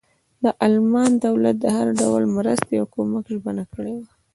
د 0.43 0.45
المان 0.67 1.11
دولت 1.25 1.55
د 1.61 1.65
هر 1.77 1.87
ډول 2.01 2.23
مرستې 2.37 2.73
او 2.81 2.87
کمک 2.95 3.23
ژمنه 3.33 3.63
کړې 3.73 3.93
وه. 3.99 4.09